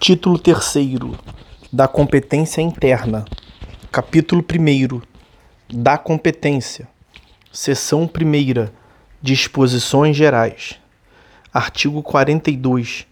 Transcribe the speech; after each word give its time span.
Título 0.00 0.38
terceiro 0.38 1.18
da 1.72 1.88
competência 1.88 2.62
interna. 2.62 3.24
Capítulo 3.90 4.44
primeiro 4.44 5.02
da 5.68 5.98
competência. 5.98 6.88
Seção 7.52 8.06
primeira. 8.06 8.72
Disposições 9.20 10.16
gerais. 10.16 10.78
Artigo 11.52 12.00
42. 12.00 13.08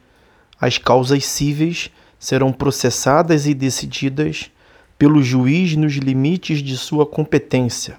As 0.61 0.79
causas 0.79 1.27
cíveis 1.27 1.91
serão 2.21 2.53
processadas 2.53 3.49
e 3.49 3.53
decididas 3.53 4.49
pelo 4.97 5.21
juiz 5.21 5.75
nos 5.75 5.95
limites 5.95 6.63
de 6.63 6.77
sua 6.77 7.05
competência, 7.05 7.99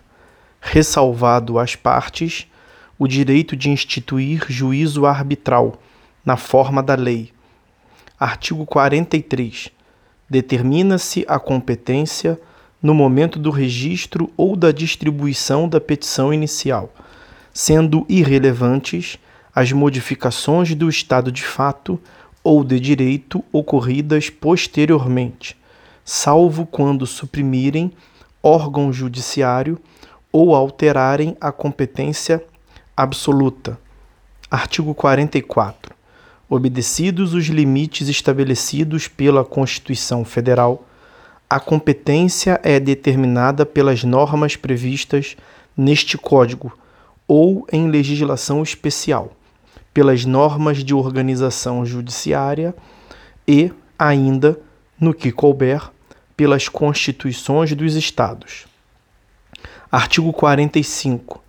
ressalvado 0.62 1.60
às 1.60 1.76
partes 1.76 2.48
o 2.98 3.06
direito 3.06 3.54
de 3.54 3.70
instituir 3.70 4.46
juízo 4.48 5.06
arbitral 5.06 5.78
na 6.26 6.38
forma 6.38 6.82
da 6.82 6.96
lei 6.96 7.36
Artigo 8.20 8.66
43. 8.66 9.70
Determina-se 10.28 11.24
a 11.28 11.38
competência 11.38 12.42
no 12.82 12.96
momento 12.96 13.38
do 13.38 13.52
registro 13.52 14.34
ou 14.36 14.56
da 14.56 14.72
distribuição 14.72 15.70
da 15.70 15.80
petição 15.80 16.34
inicial, 16.34 16.92
sendo 17.54 18.08
irrelevantes 18.10 19.20
as 19.54 19.72
modificações 19.72 20.74
do 20.74 20.90
estado 20.90 21.32
de 21.32 21.44
fato 21.44 22.00
ou 22.44 22.64
de 22.64 22.80
direito 22.80 23.44
ocorridas 23.52 24.32
posteriormente, 24.32 25.56
salvo 26.04 26.66
quando 26.66 27.06
suprimirem 27.06 27.94
órgão 28.42 28.92
judiciário 28.92 29.78
ou 30.32 30.56
alterarem 30.56 31.38
a 31.40 31.52
competência 31.52 32.44
absoluta. 32.96 33.80
Artigo 34.50 34.96
44 34.96 35.97
obedecidos 36.50 37.34
os 37.34 37.46
limites 37.46 38.08
estabelecidos 38.08 39.08
pela 39.08 39.44
Constituição 39.44 40.24
Federal, 40.24 40.86
a 41.50 41.60
competência 41.60 42.60
é 42.64 42.80
determinada 42.80 43.66
pelas 43.66 44.04
normas 44.04 44.56
previstas 44.56 45.38
neste 45.76 46.18
Código 46.18 46.78
ou 47.28 47.66
em 47.72 47.90
legislação 47.90 48.64
especial, 48.64 49.32
pelas 49.94 50.26
normas 50.26 50.84
de 50.84 50.94
organização 50.94 51.86
judiciária 51.86 52.76
e, 53.48 53.72
ainda, 53.98 54.60
no 55.00 55.14
que 55.14 55.32
couber, 55.32 55.90
pelas 56.36 56.70
constituições 56.70 57.74
dos 57.74 57.96
Estados. 57.96 58.68
Artigo 59.92 60.32
45. 60.34 61.42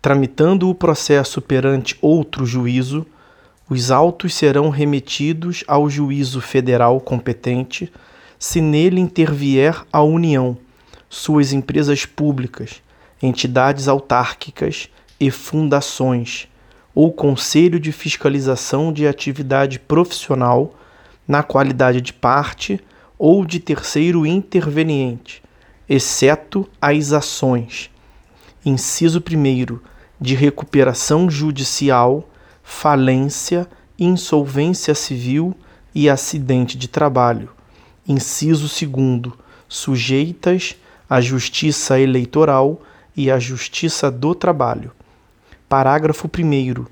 Tramitando 0.00 0.68
o 0.68 0.74
processo 0.74 1.40
perante 1.40 1.96
outro 2.00 2.46
juízo, 2.46 3.06
os 3.68 3.90
autos 3.90 4.34
serão 4.34 4.68
remetidos 4.70 5.64
ao 5.66 5.88
juízo 5.88 6.40
federal 6.40 7.00
competente 7.00 7.92
se 8.38 8.60
nele 8.60 9.00
intervier 9.00 9.84
a 9.92 10.02
União, 10.02 10.56
suas 11.08 11.52
empresas 11.52 12.04
públicas, 12.04 12.82
entidades 13.22 13.86
autárquicas 13.86 14.88
e 15.20 15.30
fundações, 15.30 16.48
ou 16.94 17.12
Conselho 17.12 17.78
de 17.78 17.92
Fiscalização 17.92 18.92
de 18.92 19.06
Atividade 19.06 19.78
Profissional, 19.78 20.74
na 21.26 21.42
qualidade 21.42 22.00
de 22.00 22.12
parte 22.12 22.80
ou 23.16 23.44
de 23.46 23.60
terceiro 23.60 24.26
interveniente, 24.26 25.42
exceto 25.88 26.68
as 26.80 27.12
ações. 27.12 27.88
Inciso 28.64 29.20
1 29.20 29.78
de 30.20 30.34
recuperação 30.34 31.30
judicial 31.30 32.28
falência, 32.62 33.68
insolvência 33.98 34.94
civil 34.94 35.54
e 35.94 36.08
acidente 36.08 36.76
de 36.76 36.88
trabalho. 36.88 37.50
Inciso 38.06 38.68
2. 38.68 39.32
Sujeitas 39.68 40.76
à 41.08 41.20
Justiça 41.20 41.98
Eleitoral 41.98 42.80
e 43.16 43.30
à 43.30 43.38
Justiça 43.38 44.10
do 44.10 44.34
Trabalho. 44.34 44.92
Parágrafo 45.68 46.28
1. 46.28 46.84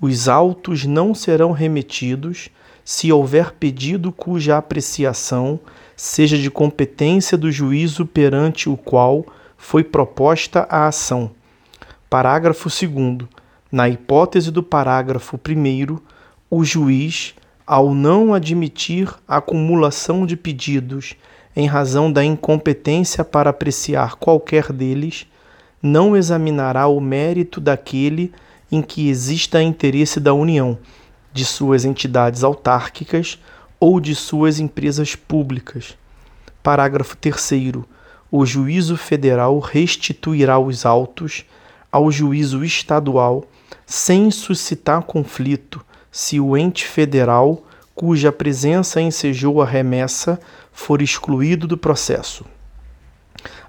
Os 0.00 0.28
autos 0.28 0.84
não 0.84 1.14
serão 1.14 1.52
remetidos 1.52 2.50
se 2.84 3.12
houver 3.12 3.52
pedido 3.52 4.12
cuja 4.12 4.56
apreciação 4.56 5.60
seja 5.96 6.38
de 6.38 6.48
competência 6.48 7.36
do 7.36 7.50
juízo 7.50 8.06
perante 8.06 8.68
o 8.68 8.76
qual 8.76 9.26
foi 9.56 9.82
proposta 9.82 10.66
a 10.70 10.86
ação. 10.86 11.32
Parágrafo 12.08 12.68
2. 12.68 13.28
Na 13.70 13.86
hipótese 13.86 14.50
do 14.50 14.62
parágrafo 14.62 15.36
1, 15.36 15.98
o 16.50 16.64
juiz, 16.64 17.34
ao 17.66 17.94
não 17.94 18.32
admitir 18.32 19.14
acumulação 19.28 20.24
de 20.24 20.38
pedidos 20.38 21.14
em 21.54 21.66
razão 21.66 22.10
da 22.10 22.24
incompetência 22.24 23.22
para 23.22 23.50
apreciar 23.50 24.16
qualquer 24.16 24.72
deles, 24.72 25.26
não 25.82 26.16
examinará 26.16 26.86
o 26.86 26.98
mérito 26.98 27.60
daquele 27.60 28.32
em 28.72 28.80
que 28.80 29.10
exista 29.10 29.62
interesse 29.62 30.18
da 30.18 30.32
União, 30.32 30.78
de 31.30 31.44
suas 31.44 31.84
entidades 31.84 32.42
autárquicas 32.42 33.38
ou 33.78 34.00
de 34.00 34.14
suas 34.14 34.58
empresas 34.58 35.14
públicas. 35.14 35.94
Parágrafo 36.62 37.18
3. 37.18 37.84
O 38.30 38.46
juízo 38.46 38.96
federal 38.96 39.58
restituirá 39.58 40.58
os 40.58 40.86
autos 40.86 41.44
ao 41.90 42.10
juízo 42.10 42.64
estadual 42.64 43.44
sem 43.86 44.30
suscitar 44.30 45.02
conflito, 45.02 45.84
se 46.10 46.38
o 46.38 46.56
ente 46.56 46.86
federal 46.86 47.62
cuja 47.94 48.30
presença 48.30 49.00
ensejou 49.00 49.60
a 49.60 49.66
remessa 49.66 50.38
for 50.72 51.02
excluído 51.02 51.66
do 51.66 51.76
processo. 51.76 52.44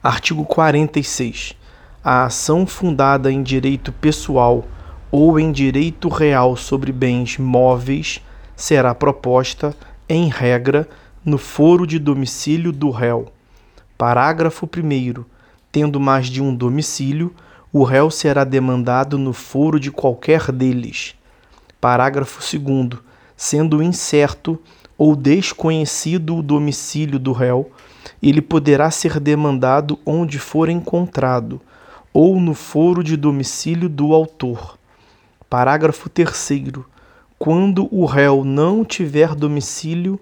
Artigo 0.04 0.46
46. 0.46 1.56
A 2.04 2.26
ação 2.26 2.66
fundada 2.66 3.32
em 3.32 3.42
direito 3.42 3.92
pessoal 3.92 4.66
ou 5.12 5.40
em 5.40 5.52
direito 5.52 6.08
real 6.08 6.56
sobre 6.56 6.92
bens 6.92 7.38
móveis 7.38 8.22
será 8.56 8.94
proposta, 8.94 9.76
em 10.08 10.30
regra, 10.30 10.88
no 11.26 11.38
foro 11.38 11.88
de 11.88 11.98
domicílio 11.98 12.72
do 12.72 12.90
réu. 12.90 13.32
Parágrafo 13.98 14.66
1. 14.66 15.24
Tendo 15.72 16.00
mais 16.00 16.28
de 16.28 16.42
um 16.42 16.54
domicílio, 16.54 17.34
o 17.72 17.84
réu 17.84 18.10
será 18.10 18.44
demandado 18.44 19.18
no 19.18 19.32
foro 19.32 19.80
de 19.80 19.92
qualquer 19.92 20.52
deles. 20.52 21.16
Parágrafo 21.80 22.40
2. 22.58 23.00
Sendo 23.38 23.82
incerto 23.82 24.60
ou 24.98 25.16
desconhecido 25.16 26.36
o 26.36 26.44
domicílio 26.44 27.20
do 27.20 27.32
réu, 27.32 27.72
ele 28.22 28.42
poderá 28.42 28.90
ser 28.92 29.20
demandado 29.20 30.00
onde 30.06 30.40
for 30.40 30.68
encontrado, 30.68 31.62
ou 32.12 32.40
no 32.40 32.54
foro 32.54 33.04
de 33.04 33.16
domicílio 33.16 33.88
do 33.88 34.14
autor. 34.14 34.78
Parágrafo 35.50 36.10
3. 36.10 36.84
Quando 37.38 37.88
o 37.96 38.06
réu 38.06 38.44
não 38.44 38.84
tiver 38.84 39.36
domicílio 39.36 40.20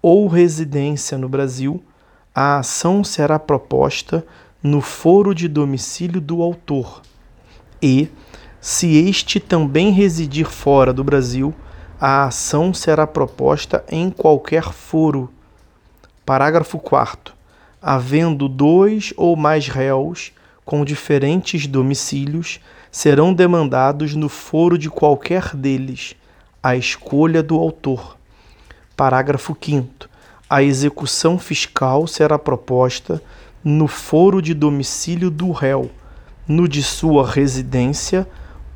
ou 0.00 0.28
residência 0.28 1.18
no 1.18 1.28
Brasil, 1.28 1.82
a 2.32 2.58
ação 2.58 3.02
será 3.02 3.38
proposta 3.38 4.24
no 4.62 4.80
foro 4.80 5.34
de 5.34 5.48
domicílio 5.48 6.20
do 6.20 6.42
autor, 6.42 7.02
e, 7.82 8.08
se 8.60 9.08
este 9.08 9.40
também 9.40 9.90
residir 9.90 10.46
fora 10.46 10.92
do 10.92 11.02
Brasil, 11.02 11.54
a 11.98 12.24
ação 12.24 12.74
será 12.74 13.06
proposta 13.06 13.84
em 13.90 14.10
qualquer 14.10 14.72
foro. 14.72 15.30
Parágrafo 16.26 16.78
4. 16.78 17.34
Havendo 17.80 18.48
dois 18.48 19.14
ou 19.16 19.34
mais 19.34 19.68
réus 19.68 20.32
com 20.64 20.84
diferentes 20.84 21.66
domicílios, 21.66 22.60
serão 22.90 23.32
demandados 23.32 24.14
no 24.14 24.28
foro 24.28 24.76
de 24.76 24.90
qualquer 24.90 25.54
deles, 25.56 26.14
à 26.62 26.76
escolha 26.76 27.42
do 27.42 27.56
autor. 27.56 28.16
Parágrafo 28.94 29.56
5. 29.58 30.08
A 30.48 30.62
execução 30.62 31.38
fiscal 31.38 32.06
será 32.06 32.38
proposta 32.38 33.22
no 33.62 33.86
foro 33.86 34.40
de 34.40 34.54
domicílio 34.54 35.30
do 35.30 35.52
réu, 35.52 35.90
no 36.48 36.66
de 36.66 36.82
sua 36.82 37.26
residência 37.28 38.26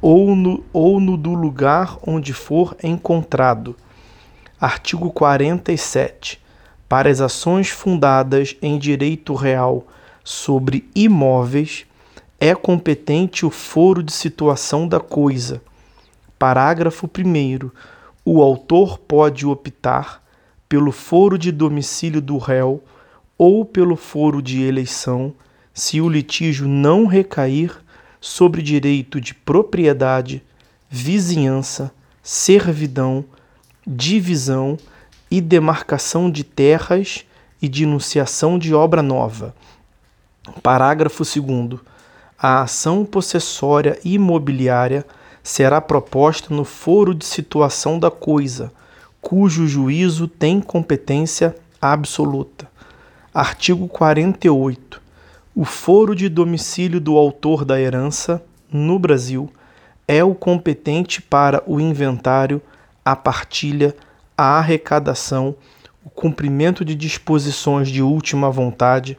ou 0.00 0.36
no, 0.36 0.62
ou 0.72 1.00
no 1.00 1.16
do 1.16 1.32
lugar 1.32 1.98
onde 2.06 2.32
for 2.32 2.76
encontrado. 2.82 3.74
Artigo 4.60 5.10
47. 5.10 6.40
Para 6.88 7.10
as 7.10 7.20
ações 7.20 7.70
fundadas 7.70 8.56
em 8.60 8.78
direito 8.78 9.34
real 9.34 9.86
sobre 10.22 10.88
imóveis, 10.94 11.86
é 12.38 12.54
competente 12.54 13.46
o 13.46 13.50
foro 13.50 14.02
de 14.02 14.12
situação 14.12 14.86
da 14.86 15.00
coisa. 15.00 15.62
Parágrafo 16.38 17.06
1. 17.06 17.70
O 18.24 18.42
autor 18.42 18.98
pode 18.98 19.46
optar 19.46 20.22
pelo 20.68 20.92
foro 20.92 21.38
de 21.38 21.50
domicílio 21.50 22.20
do 22.20 22.36
réu 22.36 22.82
ou 23.36 23.64
pelo 23.64 23.96
foro 23.96 24.40
de 24.40 24.62
eleição, 24.62 25.32
se 25.72 26.00
o 26.00 26.08
litígio 26.08 26.68
não 26.68 27.06
recair 27.06 27.72
sobre 28.20 28.62
direito 28.62 29.20
de 29.20 29.34
propriedade, 29.34 30.42
vizinhança, 30.88 31.92
servidão, 32.22 33.24
divisão 33.86 34.78
e 35.30 35.40
demarcação 35.40 36.30
de 36.30 36.44
terras 36.44 37.24
e 37.60 37.68
de 37.68 37.82
enunciação 37.82 38.58
de 38.58 38.72
obra 38.72 39.02
nova. 39.02 39.54
Parágrafo 40.62 41.22
2. 41.24 41.80
A 42.38 42.62
ação 42.62 43.04
possessória 43.04 43.98
imobiliária 44.04 45.04
será 45.42 45.80
proposta 45.80 46.54
no 46.54 46.64
foro 46.64 47.14
de 47.14 47.24
situação 47.24 47.98
da 47.98 48.10
coisa, 48.10 48.72
cujo 49.20 49.66
juízo 49.66 50.28
tem 50.28 50.60
competência 50.60 51.54
absoluta. 51.80 52.73
Artigo 53.34 53.88
48. 53.88 55.02
O 55.56 55.64
foro 55.64 56.14
de 56.14 56.28
domicílio 56.28 57.00
do 57.00 57.18
autor 57.18 57.64
da 57.64 57.80
herança, 57.80 58.40
no 58.72 58.96
Brasil, 58.96 59.50
é 60.06 60.22
o 60.22 60.36
competente 60.36 61.20
para 61.20 61.60
o 61.66 61.80
inventário, 61.80 62.62
a 63.04 63.16
partilha, 63.16 63.92
a 64.38 64.58
arrecadação, 64.58 65.56
o 66.04 66.10
cumprimento 66.10 66.84
de 66.84 66.94
disposições 66.94 67.88
de 67.88 68.02
última 68.02 68.52
vontade, 68.52 69.18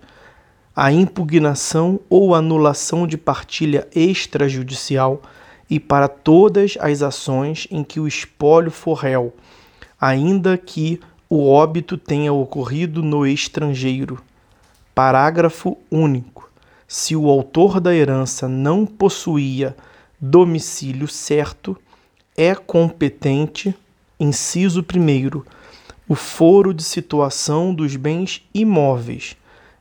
a 0.74 0.94
impugnação 0.94 2.00
ou 2.10 2.34
anulação 2.34 3.06
de 3.06 3.18
partilha 3.18 3.86
extrajudicial 3.94 5.22
e 5.70 5.78
para 5.78 6.08
todas 6.08 6.78
as 6.80 7.02
ações 7.02 7.68
em 7.70 7.84
que 7.84 8.00
o 8.00 8.08
espólio 8.08 8.72
for 8.72 8.94
réu, 8.94 9.34
ainda 10.00 10.58
que 10.58 11.02
o 11.36 11.50
óbito 11.50 11.98
tenha 11.98 12.32
ocorrido 12.32 13.04
no 13.04 13.28
estrangeiro. 13.28 14.22
Parágrafo 14.94 15.78
único. 15.92 16.50
Se 16.88 17.16
o 17.16 17.30
autor 17.30 17.80
da 17.80 17.94
herança 17.94 18.48
não 18.48 18.86
possuía 18.86 19.76
domicílio 20.20 21.08
certo, 21.08 21.78
é 22.38 22.56
competente, 22.56 23.76
inciso 24.20 24.80
1, 24.82 25.42
o 26.08 26.16
foro 26.16 26.74
de 26.74 26.84
situação 26.84 27.74
dos 27.74 27.96
bens 27.96 28.42
imóveis 28.54 29.36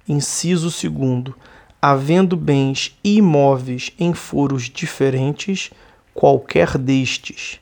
Inciso 0.09 0.69
2. 0.69 1.35
Havendo 1.81 2.37
bens 2.37 2.99
imóveis 3.03 3.91
em 3.99 4.13
foros 4.13 4.65
diferentes, 4.65 5.71
qualquer 6.13 6.77
destes. 6.77 7.59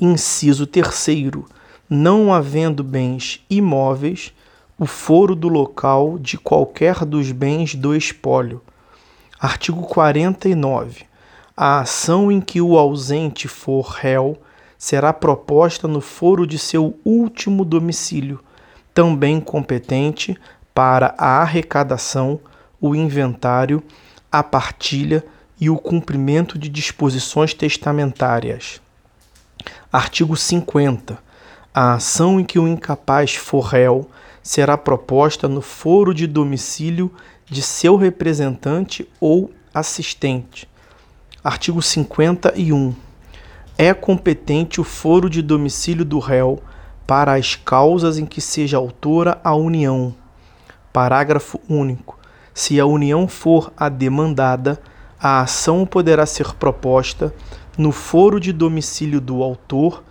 Inciso 0.00 0.66
3. 0.66 0.86
Não 1.88 2.34
havendo 2.34 2.82
bens 2.82 3.44
imóveis, 3.48 4.32
o 4.76 4.86
foro 4.86 5.36
do 5.36 5.48
local 5.48 6.18
de 6.18 6.36
qualquer 6.36 7.04
dos 7.04 7.30
bens 7.30 7.76
do 7.76 7.94
espólio. 7.94 8.60
Artigo 9.38 9.82
49. 9.82 11.04
A 11.56 11.80
ação 11.80 12.32
em 12.32 12.40
que 12.40 12.60
o 12.60 12.76
ausente 12.76 13.46
for 13.46 13.86
réu 13.86 14.36
será 14.76 15.12
proposta 15.12 15.86
no 15.86 16.00
foro 16.00 16.44
de 16.44 16.58
seu 16.58 16.98
último 17.04 17.64
domicílio, 17.64 18.40
também 18.92 19.40
competente 19.40 20.36
para 20.74 21.14
a 21.16 21.40
arrecadação, 21.40 22.40
o 22.80 22.94
inventário, 22.94 23.82
a 24.30 24.42
partilha 24.42 25.24
e 25.60 25.70
o 25.70 25.78
cumprimento 25.78 26.58
de 26.58 26.68
disposições 26.68 27.54
testamentárias. 27.54 28.80
Artigo 29.92 30.36
50. 30.36 31.25
A 31.78 31.92
ação 31.92 32.40
em 32.40 32.44
que 32.44 32.58
o 32.58 32.66
incapaz 32.66 33.34
for 33.34 33.60
réu 33.60 34.08
será 34.42 34.78
proposta 34.78 35.46
no 35.46 35.60
foro 35.60 36.14
de 36.14 36.26
domicílio 36.26 37.12
de 37.44 37.60
seu 37.60 37.96
representante 37.96 39.06
ou 39.20 39.50
assistente. 39.74 40.66
Artigo 41.44 41.82
51. 41.82 42.94
É 43.76 43.92
competente 43.92 44.80
o 44.80 44.84
foro 44.84 45.28
de 45.28 45.42
domicílio 45.42 46.02
do 46.02 46.18
réu 46.18 46.62
para 47.06 47.34
as 47.34 47.56
causas 47.56 48.16
em 48.16 48.24
que 48.24 48.40
seja 48.40 48.78
autora 48.78 49.38
a 49.44 49.54
União 49.54 50.14
Parágrafo 50.94 51.60
único. 51.68 52.18
Se 52.54 52.80
a 52.80 52.86
união 52.86 53.28
for 53.28 53.70
a 53.76 53.90
demandada, 53.90 54.80
a 55.20 55.42
ação 55.42 55.84
poderá 55.84 56.24
ser 56.24 56.54
proposta 56.54 57.34
no 57.76 57.92
foro 57.92 58.40
de 58.40 58.50
domicílio 58.50 59.20
do 59.20 59.42
autor, 59.42 60.02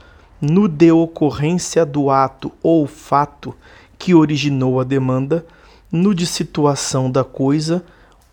no 0.49 0.67
de 0.67 0.91
ocorrência 0.91 1.85
do 1.85 2.09
ato 2.09 2.51
ou 2.61 2.85
fato 2.85 3.55
que 3.97 4.13
originou 4.13 4.79
a 4.79 4.83
demanda, 4.83 5.45
no 5.91 6.13
de 6.13 6.27
situação 6.27 7.09
da 7.09 7.23
coisa 7.23 7.83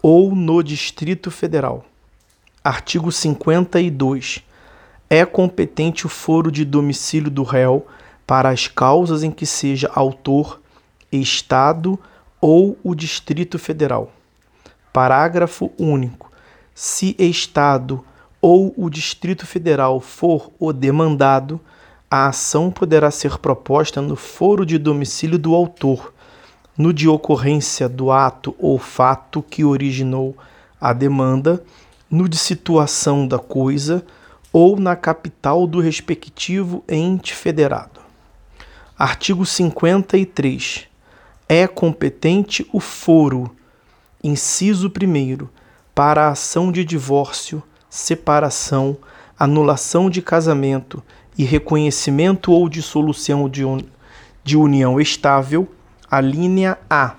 ou 0.02 0.34
no 0.34 0.62
Distrito 0.62 1.30
Federal. 1.30 1.84
Artigo 2.62 3.10
52. 3.10 4.42
É 5.08 5.24
competente 5.24 6.04
o 6.06 6.08
foro 6.08 6.50
de 6.50 6.64
domicílio 6.64 7.30
do 7.30 7.42
réu 7.42 7.86
para 8.26 8.50
as 8.50 8.66
causas 8.66 9.22
em 9.22 9.30
que 9.30 9.46
seja 9.46 9.90
autor, 9.94 10.60
Estado, 11.10 11.98
ou 12.40 12.76
o 12.82 12.94
Distrito 12.94 13.58
Federal. 13.58 14.12
Parágrafo 14.92 15.70
único. 15.78 16.30
Se 16.74 17.14
Estado 17.18 18.04
ou 18.40 18.74
o 18.76 18.90
Distrito 18.90 19.46
Federal 19.46 20.00
for 20.00 20.50
o 20.58 20.72
demandado, 20.72 21.60
a 22.12 22.26
ação 22.26 22.70
poderá 22.70 23.10
ser 23.10 23.38
proposta 23.38 24.02
no 24.02 24.16
foro 24.16 24.66
de 24.66 24.76
domicílio 24.76 25.38
do 25.38 25.54
autor, 25.54 26.12
no 26.76 26.92
de 26.92 27.08
ocorrência 27.08 27.88
do 27.88 28.10
ato 28.12 28.54
ou 28.58 28.78
fato 28.78 29.42
que 29.42 29.64
originou 29.64 30.36
a 30.78 30.92
demanda, 30.92 31.64
no 32.10 32.28
de 32.28 32.36
situação 32.36 33.26
da 33.26 33.38
coisa 33.38 34.04
ou 34.52 34.78
na 34.78 34.94
capital 34.94 35.66
do 35.66 35.80
respectivo 35.80 36.84
ente 36.86 37.34
federado. 37.34 37.98
Artigo 38.98 39.46
53 39.46 40.88
é 41.48 41.66
competente 41.66 42.68
o 42.74 42.78
foro, 42.78 43.56
inciso 44.22 44.88
1, 44.88 45.48
para 45.94 46.26
a 46.26 46.32
ação 46.32 46.70
de 46.70 46.84
divórcio, 46.84 47.62
separação, 47.88 48.98
anulação 49.38 50.10
de 50.10 50.20
casamento 50.20 51.02
e 51.36 51.44
reconhecimento 51.44 52.52
ou 52.52 52.68
dissolução 52.68 53.48
de, 53.48 53.64
un... 53.64 53.80
de 54.44 54.56
união 54.56 55.00
estável, 55.00 55.68
a 56.10 56.20
linha 56.20 56.78
A, 56.88 57.16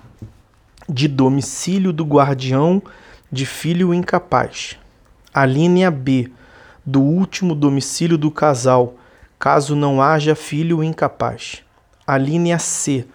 de 0.88 1.08
domicílio 1.08 1.92
do 1.92 2.04
guardião 2.04 2.82
de 3.30 3.44
filho 3.44 3.92
incapaz. 3.92 4.78
A 5.32 5.44
linha 5.44 5.90
B, 5.90 6.30
do 6.86 7.00
último 7.00 7.54
domicílio 7.54 8.16
do 8.16 8.30
casal, 8.30 8.94
caso 9.38 9.74
não 9.74 10.00
haja 10.00 10.34
filho 10.34 10.84
incapaz. 10.84 11.62
A 12.06 12.16
linha 12.16 12.58
C, 12.58 13.06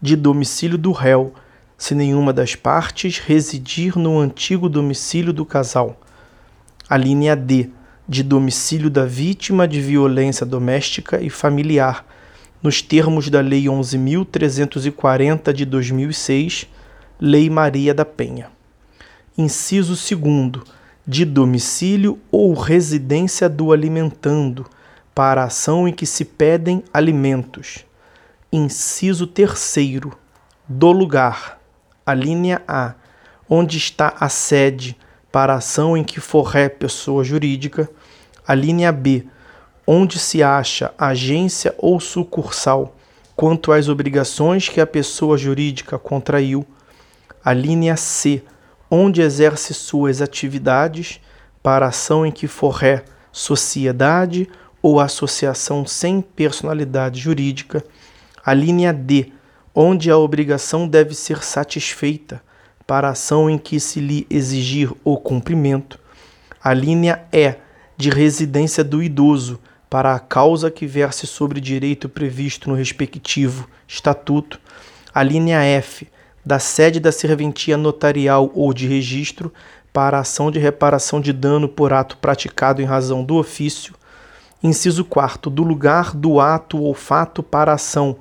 de 0.00 0.16
domicílio 0.16 0.78
do 0.78 0.92
réu, 0.92 1.34
se 1.76 1.94
nenhuma 1.94 2.32
das 2.32 2.54
partes 2.54 3.18
residir 3.18 3.98
no 3.98 4.18
antigo 4.18 4.68
domicílio 4.68 5.32
do 5.32 5.44
casal. 5.44 6.00
A 6.88 6.96
linha 6.96 7.36
D, 7.36 7.68
de 8.08 8.22
domicílio 8.22 8.88
da 8.88 9.04
vítima 9.04 9.66
de 9.66 9.80
violência 9.80 10.46
doméstica 10.46 11.20
e 11.20 11.28
familiar, 11.28 12.04
nos 12.62 12.80
termos 12.82 13.28
da 13.28 13.40
Lei 13.40 13.64
11.340 13.64 15.52
de 15.52 15.64
2006, 15.64 16.66
Lei 17.20 17.50
Maria 17.50 17.92
da 17.92 18.04
Penha. 18.04 18.48
Inciso 19.36 19.94
2. 19.94 20.64
De 21.06 21.24
domicílio 21.24 22.18
ou 22.30 22.52
residência 22.54 23.48
do 23.48 23.72
alimentando, 23.72 24.66
para 25.14 25.42
a 25.42 25.46
ação 25.46 25.86
em 25.88 25.92
que 25.92 26.04
se 26.04 26.24
pedem 26.24 26.82
alimentos 26.92 27.86
Inciso 28.52 29.26
terceiro 29.26 30.16
do 30.68 30.92
lugar, 30.92 31.60
a 32.06 32.14
linha 32.14 32.62
A, 32.66 32.94
onde 33.50 33.76
está 33.76 34.14
a 34.20 34.28
sede 34.28 34.96
para 35.36 35.52
a 35.52 35.56
ação 35.58 35.94
em 35.98 36.02
que 36.02 36.18
for 36.18 36.44
ré 36.44 36.66
pessoa 36.66 37.22
jurídica, 37.22 37.90
a 38.48 38.54
linha 38.54 38.90
B, 38.90 39.26
onde 39.86 40.18
se 40.18 40.42
acha 40.42 40.94
agência 40.96 41.74
ou 41.76 42.00
sucursal 42.00 42.96
quanto 43.36 43.70
às 43.70 43.86
obrigações 43.86 44.70
que 44.70 44.80
a 44.80 44.86
pessoa 44.86 45.36
jurídica 45.36 45.98
contraiu, 45.98 46.66
a 47.44 47.52
linha 47.52 47.98
C, 47.98 48.42
onde 48.90 49.20
exerce 49.20 49.74
suas 49.74 50.22
atividades 50.22 51.20
para 51.62 51.84
a 51.84 51.90
ação 51.90 52.24
em 52.24 52.32
que 52.32 52.46
for 52.46 52.70
ré 52.70 53.04
sociedade 53.30 54.48
ou 54.80 54.98
associação 54.98 55.84
sem 55.84 56.22
personalidade 56.22 57.20
jurídica, 57.20 57.84
a 58.42 58.54
linha 58.54 58.90
D, 58.90 59.34
onde 59.74 60.10
a 60.10 60.16
obrigação 60.16 60.88
deve 60.88 61.14
ser 61.14 61.44
satisfeita 61.44 62.40
para 62.86 63.08
a 63.08 63.12
ação 63.12 63.50
em 63.50 63.58
que 63.58 63.80
se 63.80 64.00
lhe 64.00 64.26
exigir 64.30 64.92
o 65.04 65.16
cumprimento. 65.16 65.98
A 66.62 66.72
linha 66.72 67.22
E, 67.32 67.54
de 67.96 68.10
residência 68.10 68.84
do 68.84 69.02
idoso, 69.02 69.58
para 69.90 70.14
a 70.14 70.18
causa 70.18 70.70
que 70.70 70.86
verse 70.86 71.26
sobre 71.26 71.60
direito 71.60 72.08
previsto 72.08 72.68
no 72.68 72.76
respectivo 72.76 73.68
estatuto. 73.88 74.60
A 75.14 75.22
linha 75.22 75.62
F, 75.62 76.06
da 76.44 76.58
sede 76.58 77.00
da 77.00 77.10
serventia 77.10 77.76
notarial 77.76 78.50
ou 78.54 78.72
de 78.72 78.86
registro, 78.86 79.52
para 79.92 80.18
ação 80.18 80.50
de 80.50 80.58
reparação 80.58 81.20
de 81.20 81.32
dano 81.32 81.68
por 81.68 81.92
ato 81.92 82.18
praticado 82.18 82.82
em 82.82 82.84
razão 82.84 83.24
do 83.24 83.36
ofício. 83.36 83.94
Inciso 84.62 85.04
4. 85.04 85.50
Do 85.50 85.62
lugar 85.62 86.14
do 86.14 86.38
ato 86.38 86.78
ou 86.78 86.92
fato 86.92 87.42
para 87.42 87.72
ação 87.72 88.16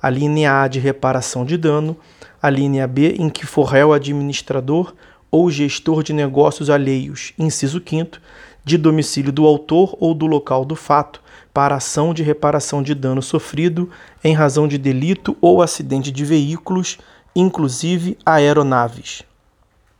A 0.00 0.10
linha 0.10 0.62
A 0.62 0.68
de 0.68 0.78
reparação 0.78 1.44
de 1.44 1.56
dano. 1.56 1.96
A 2.40 2.50
linha 2.50 2.86
B 2.86 3.16
em 3.18 3.28
que 3.28 3.46
for 3.46 3.64
réu 3.64 3.92
administrador 3.92 4.94
ou 5.30 5.50
gestor 5.50 6.02
de 6.02 6.12
negócios 6.12 6.70
alheios, 6.70 7.32
inciso 7.38 7.82
5 7.84 8.18
de 8.64 8.76
domicílio 8.76 9.32
do 9.32 9.46
autor 9.46 9.96
ou 10.00 10.12
do 10.12 10.26
local 10.26 10.64
do 10.64 10.74
fato, 10.74 11.22
para 11.52 11.76
ação 11.76 12.12
de 12.12 12.22
reparação 12.22 12.82
de 12.82 12.94
dano 12.94 13.22
sofrido 13.22 13.88
em 14.22 14.34
razão 14.34 14.66
de 14.68 14.76
delito 14.76 15.36
ou 15.40 15.62
acidente 15.62 16.10
de 16.10 16.24
veículos, 16.24 16.98
inclusive 17.34 18.18
aeronaves. 18.26 19.22